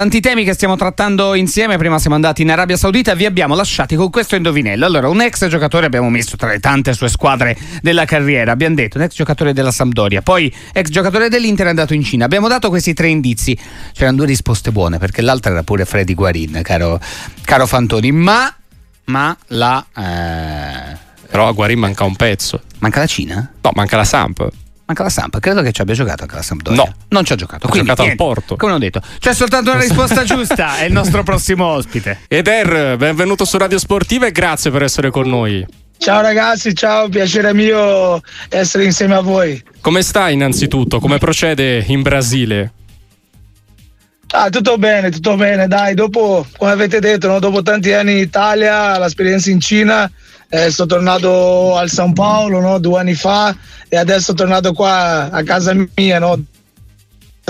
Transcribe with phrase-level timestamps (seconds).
[0.00, 3.56] Tanti temi che stiamo trattando insieme, prima siamo andati in Arabia Saudita e vi abbiamo
[3.56, 4.86] lasciati con questo indovinello.
[4.86, 8.98] Allora, un ex giocatore abbiamo messo tra le tante sue squadre della carriera, abbiamo detto
[8.98, 12.26] un ex giocatore della Sampdoria, poi ex giocatore dell'Inter è andato in Cina.
[12.26, 13.58] Abbiamo dato questi tre indizi,
[13.92, 17.00] c'erano due risposte buone perché l'altra era pure Freddy Guarin, caro,
[17.42, 18.54] caro Fantoni, ma,
[19.06, 19.84] ma la...
[19.96, 20.96] Eh...
[21.28, 22.62] Però a Guarin manca un pezzo.
[22.78, 23.52] Manca la Cina?
[23.60, 24.48] No, manca la Samp.
[24.88, 26.82] Manca la Samp, credo che ci abbia giocato anche la Sampdoria.
[26.82, 27.66] No, non ci ha giocato.
[27.66, 28.56] Ha Quindi, giocato al niente, Porto.
[28.56, 30.78] Come ho detto, c'è soltanto una risposta giusta.
[30.78, 32.20] È il nostro prossimo ospite.
[32.26, 35.62] Eder, benvenuto su Radio Sportiva e grazie per essere con noi.
[35.98, 39.62] Ciao ragazzi, ciao, piacere mio essere insieme a voi.
[39.82, 41.00] Come stai innanzitutto?
[41.00, 42.72] Come procede in Brasile?
[44.30, 48.18] Ah, tutto bene, tutto bene, dai, dopo, come avete detto, no, dopo tanti anni in
[48.18, 50.10] Italia, l'esperienza in Cina,
[50.50, 53.56] eh, sono tornato al San Paolo no, due anni fa
[53.88, 56.42] e adesso sono tornato qua a casa mia, no,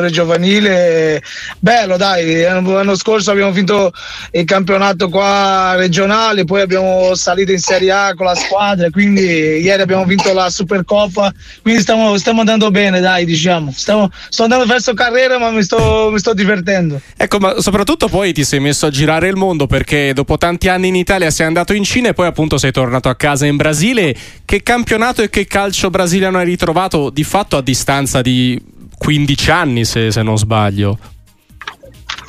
[0.07, 1.23] giovanile
[1.59, 3.93] bello dai l'anno scorso abbiamo vinto
[4.31, 9.83] il campionato qua regionale poi abbiamo salito in Serie A con la squadra quindi ieri
[9.83, 11.33] abbiamo vinto la Supercoppa
[11.63, 13.73] quindi stiamo, stiamo andando bene dai diciamo.
[13.75, 17.01] Stiamo, sto andando verso carriera ma mi sto, mi sto divertendo.
[17.17, 20.89] Ecco ma soprattutto poi ti sei messo a girare il mondo perché dopo tanti anni
[20.89, 24.15] in Italia sei andato in Cina e poi appunto sei tornato a casa in Brasile.
[24.45, 28.59] Che campionato e che calcio brasiliano hai ritrovato di fatto a distanza di
[28.99, 30.99] 15 anni se, se non sbaglio.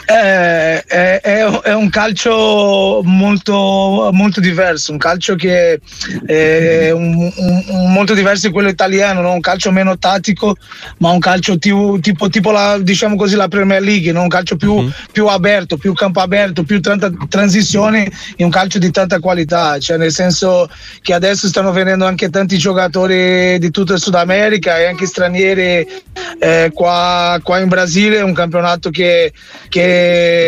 [0.09, 5.79] È, è, è, un calcio molto, molto diverso, un calcio che
[6.25, 9.33] è un, un, molto diverso di quello italiano, no?
[9.33, 10.55] un calcio meno tattico,
[10.97, 14.23] ma un calcio tipo, tipo, tipo la, diciamo così, la Premier League, no?
[14.23, 14.91] un calcio più, uh-huh.
[15.11, 19.97] più, aperto, più campo aperto, più tanta transizione e un calcio di tanta qualità, cioè
[19.97, 20.67] nel senso
[21.03, 25.85] che adesso stanno venendo anche tanti giocatori di tutto il Sud America e anche stranieri
[26.39, 29.33] eh, qua, qua, in Brasile, è un campionato che,
[29.67, 29.97] che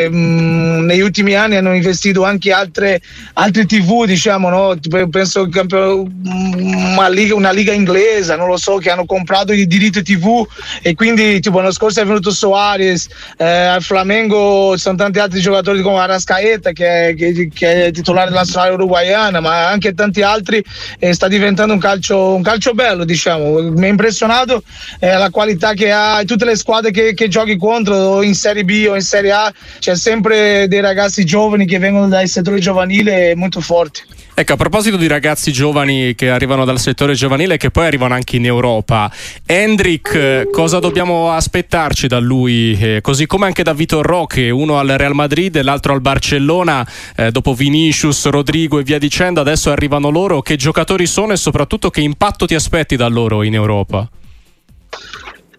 [0.10, 3.02] mh, mm, negli ultimi anni hanno investito anche altre,
[3.34, 4.78] altre tv, diciamo, no?
[5.10, 10.02] penso mm, una liga, una liga inglese, non lo so, che hanno comprato i diritti
[10.02, 10.46] tv
[10.82, 15.40] e quindi tipo l'anno scorso è venuto Soares, eh, al Flamengo ci sono tanti altri
[15.40, 20.22] giocatori come Arascaeta che è, che, che è titolare della nazionale uruguayana, ma anche tanti
[20.22, 20.64] altri
[21.00, 23.62] e sta diventando un calcio, un calcio bello, diciamo.
[23.72, 24.64] Mi ha impressionato
[25.00, 28.88] eh, la qualità che ha tutte le squadre che, che giochi contro in Serie B
[28.90, 29.41] o in Serie A
[29.80, 34.02] c'è sempre dei ragazzi giovani che vengono dal settore giovanile molto forti.
[34.34, 38.14] Ecco, a proposito di ragazzi giovani che arrivano dal settore giovanile e che poi arrivano
[38.14, 39.12] anche in Europa,
[39.46, 42.78] Hendrik, cosa dobbiamo aspettarci da lui?
[42.80, 46.88] Eh, così come anche da Vitor Roque, uno al Real Madrid e l'altro al Barcellona,
[47.16, 50.42] eh, dopo Vinicius, Rodrigo e via dicendo, adesso arrivano loro.
[50.42, 54.10] Che giocatori sono e soprattutto che impatto ti aspetti da loro in Europa?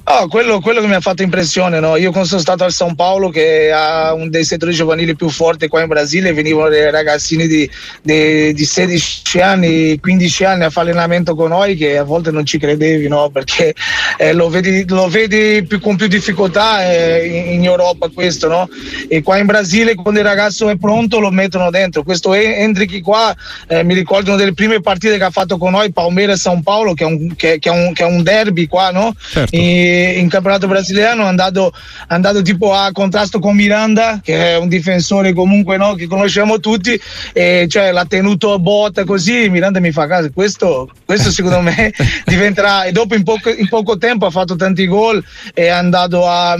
[0.04, 1.94] Oh, quello, quello, che mi ha fatto impressione, no?
[1.94, 5.68] io quando sono stato al San Paolo che ha uno dei settori giovanili più forti
[5.68, 7.70] qua in Brasile, venivano dei ragazzini di,
[8.02, 12.44] di, di, 16 anni, 15 anni a fare allenamento con noi che a volte non
[12.44, 13.30] ci credevi no?
[13.30, 13.74] perché
[14.16, 18.68] eh, lo, vedi, lo, vedi, più, con più difficoltà eh, in, in, Europa questo no?
[19.06, 22.02] e qua in Brasile quando il ragazzo è pronto lo mettono dentro.
[22.02, 23.32] Questo Hendrik qua
[23.68, 26.92] eh, mi ricordo una delle prime partite che ha fatto con noi, Palmeiras San Paolo
[26.92, 29.14] che è un, che, che è un, che è un derby qua no?
[29.30, 29.54] Certo.
[29.54, 31.72] E, in campionato brasiliano andato,
[32.08, 36.98] andato, tipo a contrasto con Miranda che è un difensore comunque no, che conosciamo tutti
[37.32, 41.92] e cioè l'ha tenuto a botta così Miranda mi fa caso questo, questo secondo me
[42.24, 45.22] diventerà e dopo in poco, in poco, tempo ha fatto tanti gol
[45.54, 46.56] e è andato a,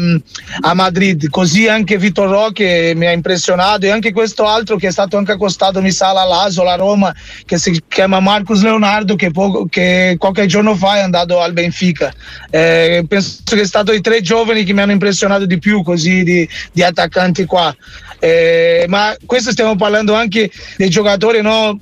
[0.61, 1.29] a Madrid.
[1.31, 5.33] Così anche Vitor Roque mi ha impressionato e anche questo altro che è stato anche
[5.33, 7.15] accostato mi sa alla Laso, la Roma
[7.45, 12.13] che si chiama Marcos Leonardo che, poco, che qualche giorno fa è andato al Benfica.
[12.51, 16.23] Eh, penso che è stato i tre giovani che mi hanno impressionato di più così
[16.23, 17.75] di, di attaccanti qua.
[18.19, 21.81] Eh, ma questo stiamo parlando anche dei giocatori no,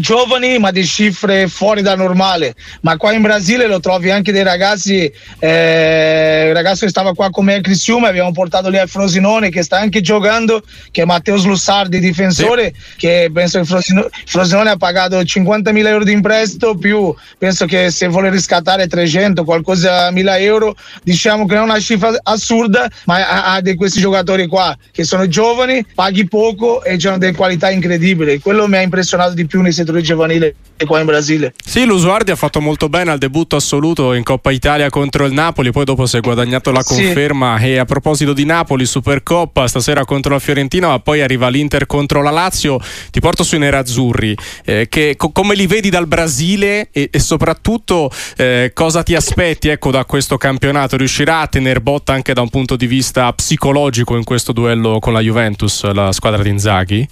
[0.00, 2.54] giovani ma di cifre fuori da normale.
[2.80, 7.30] Ma qua in Brasile lo trovi anche dei ragazzi eh, il ragazzo che stava qua
[7.30, 11.04] con me al Crisiume abbiamo portato lì al Frosinone che sta anche giocando che è
[11.04, 12.96] Matteo Slussardi difensore sì.
[12.96, 18.08] che penso che Frosinone, Frosinone ha pagato 50.000 euro di imprestito più penso che se
[18.08, 20.74] vuole riscattare 300 qualcosa mila euro.
[21.02, 25.26] Diciamo che è una cifra assurda ma ha, ha di questi giocatori qua che sono
[25.26, 28.38] giovani paghi poco e hanno delle qualità incredibili.
[28.40, 31.54] Quello mi ha impressionato di più nei settore giovanile qua in Brasile.
[31.64, 35.70] Sì, l'Usuardi ha fatto molto bene al debutto assoluto in Coppa Italia contro il Napoli,
[35.70, 37.66] poi dopo si è guadagnato la conferma sì.
[37.66, 42.22] e a proposito di Napoli, Supercoppa stasera contro la Fiorentina, ma poi arriva l'Inter contro
[42.22, 42.80] la Lazio,
[43.10, 48.10] ti porto sui nerazzurri, eh, che, co- come li vedi dal Brasile e, e soprattutto
[48.36, 50.96] eh, cosa ti aspetti ecco, da questo campionato?
[50.96, 55.12] Riuscirà a tener botta anche da un punto di vista psicologico in questo duello con
[55.12, 57.08] la Juventus, la squadra di Inzaghi?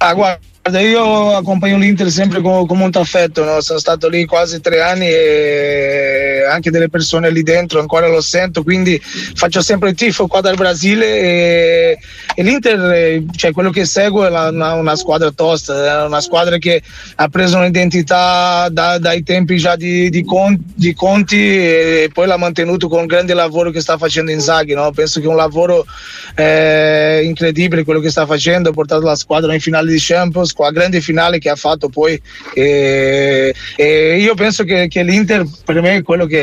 [0.00, 3.60] Ah, guarda io accompagno l'Inter sempre con, con molto affetto, no?
[3.60, 8.62] sono stato lì quasi tre anni e anche delle persone lì dentro ancora lo sento,
[8.62, 11.98] quindi faccio sempre il tifo qua dal Brasile e,
[12.34, 16.58] e l'Inter, cioè quello che seguo è la, una, una, squadra tosta, è una squadra
[16.58, 16.82] che
[17.16, 22.36] ha preso un'identità da, dai tempi già di, di, Conti, di, Conti e poi l'ha
[22.36, 24.90] mantenuto con un grande lavoro che sta facendo Inzaghi, no?
[24.92, 25.86] penso che è un lavoro
[26.34, 30.66] eh, incredibile quello che sta facendo, ha portato la squadra in finale di Champions con
[30.66, 32.20] la grande finale che ha fatto poi
[32.54, 36.37] e, e io penso che, che, l'Inter per me è quello che,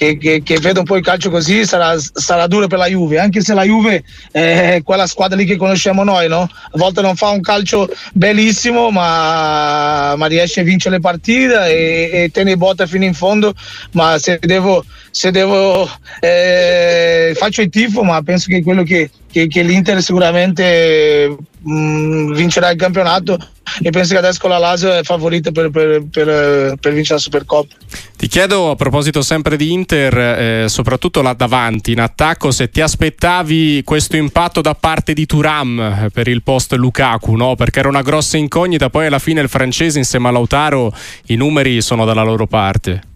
[0.00, 3.42] che, che, vedo un po' il calcio così sarà, sarà, duro per la Juve anche
[3.42, 6.40] se la Juve è quella squadra lì che conosciamo noi no?
[6.40, 12.10] a volte non fa un calcio bellissimo ma, ma riesce a vincere le partite e,
[12.12, 13.52] e tiene botta fino in fondo
[13.92, 15.88] ma se devo, se devo
[16.20, 22.32] eh, faccio il tifo ma penso che quello che, che, che l'Inter sicuramente mh, mm,
[22.34, 23.38] vincerà il campionato
[23.82, 27.74] e penso che adesso la Lazio è favorita per, per, per, per, vincere la Supercoppa.
[28.16, 32.80] Ti chiedo a proposito sempre di Inter, eh, soprattutto là davanti in attacco, se ti
[32.80, 37.54] aspettavi questo impatto da parte di Turam eh, per il post Lukaku, no?
[37.54, 40.92] perché era una grossa incognita, poi alla fine il francese insieme a Lautaro
[41.26, 43.09] i numeri sono dalla loro parte.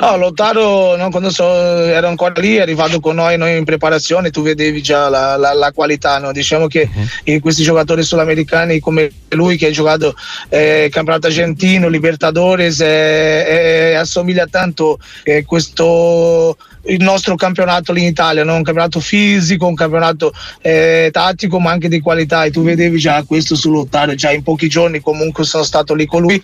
[0.00, 4.30] No, Lottaro no, quando so, ero ancora lì, è arrivato con noi, noi in preparazione,
[4.30, 6.18] tu vedevi già la, la, la qualità.
[6.18, 6.30] No?
[6.30, 6.88] Diciamo che
[7.24, 7.40] uh-huh.
[7.40, 10.14] questi giocatori sudamericani come lui che ha giocato
[10.50, 16.56] eh, campionato argentino, Libertadores, eh, eh, assomiglia tanto eh, questo
[16.88, 18.54] il nostro campionato lì in Italia, no?
[18.54, 23.22] un campionato fisico, un campionato eh, tattico ma anche di qualità e tu vedevi già
[23.24, 26.42] questo sull'Ottario, già in pochi giorni comunque sono stato lì con lui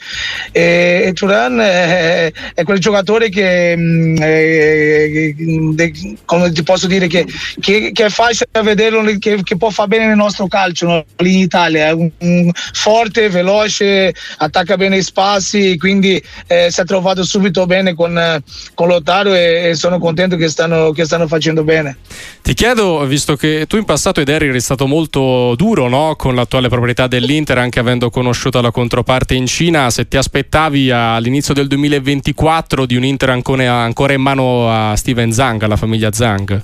[0.53, 3.44] e, e Turan è, è, quel giocatore che,
[3.76, 5.35] mm, è,
[5.75, 7.26] de, come ti posso dire, che,
[7.61, 11.05] che, che, è facile da vederlo, che, che, può fare bene nel nostro calcio no?
[11.19, 16.81] lì in Italia, è un, un forte, veloce, attacca bene i spazi, quindi eh, si
[16.81, 18.43] è trovato subito bene con,
[18.75, 21.96] con l'Ottario e, e sono contento che stanno, che stanno, facendo bene.
[22.43, 26.14] Ti chiedo, visto che tu in passato ed eri stato molto duro no?
[26.17, 31.55] con l'attuale proprietà dell'Inter, anche avendo conosciuto la controparte in Cina, se ti aspettavi all'inizio
[31.55, 36.62] del 2024 di un Inter ancora, in mano a Steven Zang, alla famiglia Zang?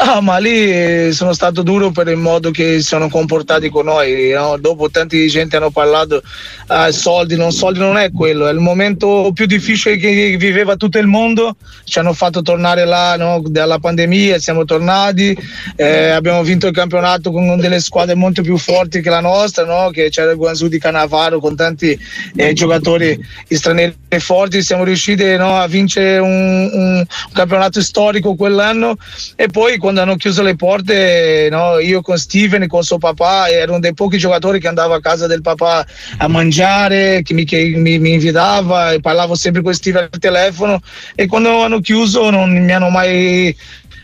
[0.00, 4.30] Ah, ma lì sono stato duro per il modo che si sono comportati con noi.
[4.30, 4.56] No?
[4.56, 6.22] Dopo tanti gente hanno parlato
[6.68, 10.98] ah, soldi, non soldi non è quello, è il momento più difficile che viveva tutto
[10.98, 11.56] il mondo.
[11.82, 13.42] Ci hanno fatto tornare là no?
[13.44, 15.36] dalla pandemia, siamo tornati,
[15.74, 19.90] eh, abbiamo vinto il campionato con delle squadre molto più forti che la nostra, no?
[19.90, 21.98] che c'era il Guangzhou di Cannavaro con tanti
[22.36, 23.18] eh, giocatori
[23.48, 24.62] stranieri forti.
[24.62, 28.96] Siamo riusciti a vincere un, un campionato storico quell'anno
[29.34, 33.48] e poi quando hanno chiuso le porte, no, io con Steven e con suo papà
[33.48, 35.86] ero uno dei pochi giocatori che andava a casa del papà
[36.18, 40.82] a mangiare, che mi, che mi, mi invitava e parlavo sempre con Steven al telefono
[41.14, 43.56] e quando hanno chiuso non mi hanno mai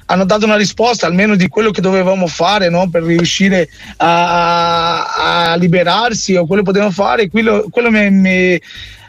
[0.07, 2.89] hanno dato una risposta almeno di quello che dovevamo fare no?
[2.89, 8.61] per riuscire a, a, liberarsi o quello che potevamo fare quello, quello mi, mi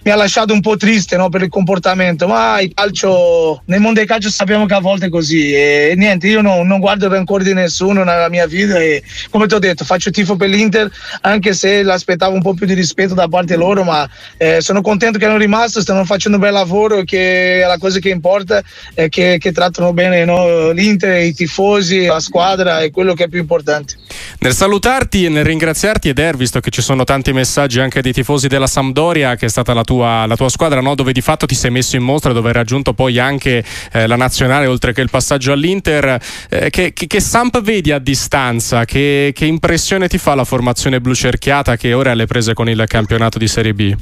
[0.06, 4.00] mi ha lasciato un po' triste no, per il comportamento, ma il calcio, nel mondo
[4.00, 7.12] del calcio sappiamo che a volte è così e niente, io no, non guardo il
[7.12, 10.92] rancore di nessuno nella mia vita e come ti ho detto faccio tifo per l'Inter
[11.22, 14.08] anche se l'aspettavo un po' più di rispetto da parte loro, ma
[14.38, 18.10] eh, sono contento che hanno rimasto, stanno facendo un bel lavoro che la cosa che
[18.10, 18.62] importa
[18.94, 23.28] è che, che trattano bene no, l'Inter, i tifosi, la squadra è quello che è
[23.28, 24.05] più importante.
[24.40, 28.48] Nel salutarti e nel ringraziarti Eder, visto che ci sono tanti messaggi anche dei tifosi
[28.48, 30.96] della Sampdoria che è stata la tua la tua squadra, no?
[30.96, 34.16] dove di fatto ti sei messo in mostra, dove hai raggiunto poi anche eh, la
[34.16, 36.20] nazionale, oltre che il passaggio all'Inter.
[36.50, 38.86] Eh, che, che, che, Samp vedi a distanza?
[38.86, 42.70] Che, che impressione ti fa la formazione blu cerchiata che ora è alle prese con
[42.70, 43.96] il campionato di Serie B?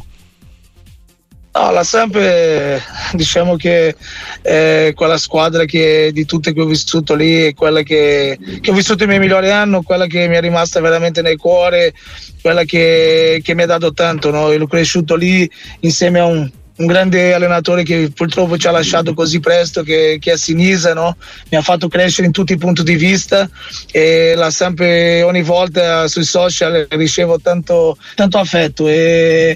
[1.55, 2.17] No, la Samp
[3.13, 3.95] diciamo che
[4.41, 8.73] è quella squadra che di tutte che ho vissuto lì è quella che, che ho
[8.73, 11.93] vissuto i miei migliori anni, quella che mi è rimasta veramente nel cuore,
[12.41, 14.31] quella che, che mi ha dato tanto.
[14.31, 14.51] No?
[14.51, 15.47] L'ho cresciuto lì
[15.81, 20.31] insieme a un, un grande allenatore che purtroppo ci ha lasciato così presto, che, che
[20.31, 21.17] è Sinisa, no?
[21.49, 23.47] mi ha fatto crescere in tutti i punti di vista
[23.91, 29.55] e sempre, ogni volta sui social ricevo tanto, tanto affetto e,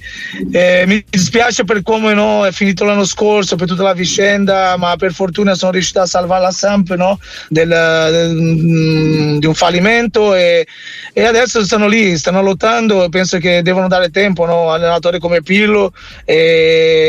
[0.52, 4.96] e, mi dispiace per come no, è finito l'anno scorso, per tutta la vicenda, ma
[4.96, 7.20] per fortuna sono riuscito a salvare la Samp no?
[7.50, 10.68] del, del, di un fallimento e,
[11.14, 14.72] e, adesso stanno lì, stanno lottando penso che devono dare tempo no?
[14.72, 15.92] allenatori come Pillo.
[16.24, 17.07] E,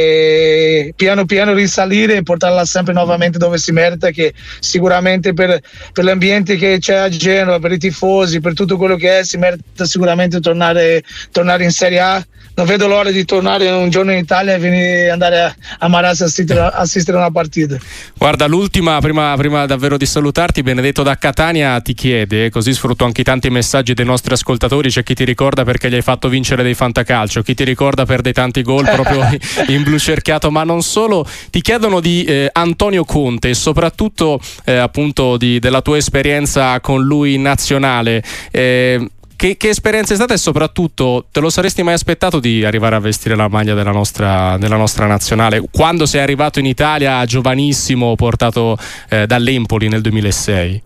[0.96, 5.60] piano piano risalire e portarla sempre nuovamente dove si merita che sicuramente per,
[5.92, 9.36] per l'ambiente che c'è a Genova, per i tifosi, per tutto quello che è si
[9.36, 12.26] merita sicuramente tornare, tornare in Serie A
[12.58, 16.24] non vedo l'ora di tornare un giorno in Italia e venire andare a, a Marassi
[16.24, 17.76] a assistere, assistere a una partita.
[18.16, 23.20] Guarda, l'ultima, prima, prima, davvero di salutarti, Benedetto da Catania ti chiede, così sfrutto anche
[23.20, 26.64] i tanti messaggi dei nostri ascoltatori, c'è chi ti ricorda perché gli hai fatto vincere
[26.64, 29.24] dei fantacalcio, chi ti ricorda per dei tanti gol proprio
[29.72, 34.76] in blu cerchiato, ma non solo, ti chiedono di eh, Antonio Conte e soprattutto eh,
[34.76, 38.22] appunto di, della tua esperienza con lui in nazionale.
[38.50, 42.96] Eh, che, che, esperienza è stata e soprattutto te lo saresti mai aspettato di arrivare
[42.96, 48.16] a vestire la maglia della nostra, della nostra nazionale quando sei arrivato in Italia giovanissimo
[48.16, 48.76] portato
[49.08, 50.82] eh, dall'Empoli nel 2006?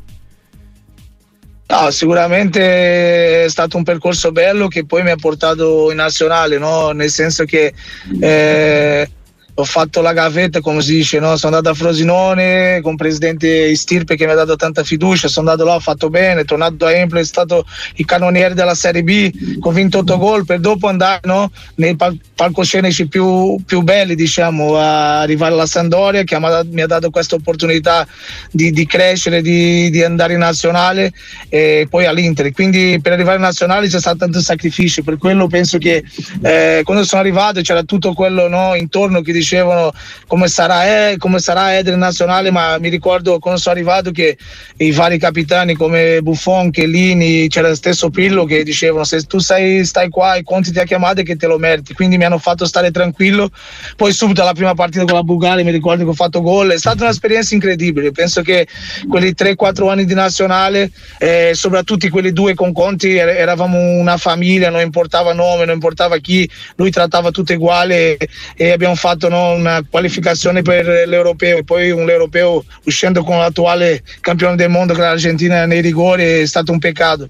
[1.72, 6.90] No, sicuramente è stato un percorso bello che poi mi ha portato in nazionale, no?
[6.90, 7.72] nel senso che
[8.20, 9.10] eh,
[9.54, 11.36] ho fatto la gavetta come si dice no?
[11.36, 15.50] sono andato a Frosinone con il presidente Stirpe che mi ha dato tanta fiducia sono
[15.50, 17.66] andato là ho fatto bene tornato a Empoli è stato
[17.96, 19.30] il cannoniere della Serie B
[19.60, 21.50] ho vinto 8 gol per dopo andare no?
[21.74, 27.10] nei pal- palcoscenici più, più, belli diciamo a arrivare alla Sandoria che mi ha dato
[27.10, 28.06] questa opportunità
[28.50, 31.12] di, di crescere di, di, andare in nazionale
[31.50, 35.76] e poi all'Inter quindi per arrivare in nazionale c'è stato tanto sacrificio per quello penso
[35.76, 36.02] che
[36.42, 38.74] eh, quando sono arrivato c'era tutto quello no?
[38.74, 39.92] intorno che dicevano
[40.26, 44.38] come sarà, eh, come sarà Eder nazionale, ma mi ricordo quando sono arrivato che
[44.78, 49.84] i vari capitani come Buffon, Chiellini, c'era lo stesso Pillo che dicevano se tu sei,
[49.84, 52.64] stai qua e Conti ti ha chiamato che te lo meriti, quindi mi hanno fatto
[52.64, 53.50] stare tranquillo.
[53.96, 56.78] Poi subito alla prima partita con la Bulgaria mi ricordo che ho fatto gol, è
[56.78, 58.66] stata un'esperienza incredibile, penso che
[59.08, 64.70] quelli 3-4 anni di nazionale, eh, soprattutto quelli due con Conti, er-, eravamo una famiglia,
[64.70, 69.52] non importava nome, non importava chi, lui trattava tutti uguali e, e abbiamo fatto no,
[69.52, 75.00] una qualificazione per l'europeo e poi un europeo uscendo con l'attuale campione del mondo che
[75.00, 77.28] è l'Argentina nei rigori è stato un peccato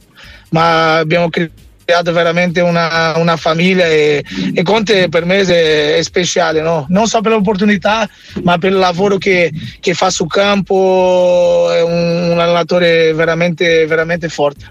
[0.50, 6.60] ma abbiamo creato veramente una, una famiglia e, e, Conte per me è, è speciale
[6.60, 6.86] no?
[6.88, 8.08] non solo per l'opportunità
[8.42, 14.28] ma per il lavoro che, che fa sul campo è un, un allenatore veramente, veramente
[14.28, 14.66] forte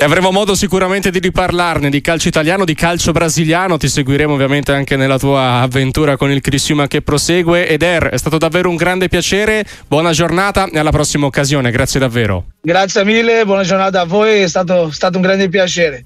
[0.00, 3.78] e avremo modo sicuramente di riparlarne di calcio italiano, di calcio brasiliano.
[3.78, 7.66] Ti seguiremo ovviamente anche nella tua avventura con il Crisiuma che prosegue.
[7.66, 9.64] Eder, è stato davvero un grande piacere.
[9.88, 11.72] Buona giornata e alla prossima occasione.
[11.72, 12.44] Grazie davvero.
[12.62, 16.04] Grazie mille, buona giornata a voi, è stato, stato un grande piacere.